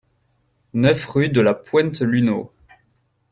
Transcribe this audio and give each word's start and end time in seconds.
neuf 0.73 1.05
rue 1.05 1.29
de 1.29 1.41
la 1.41 1.53
Pointe 1.53 1.99
Luneau 2.01 2.51